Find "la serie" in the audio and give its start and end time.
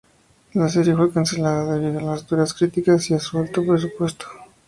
0.55-0.95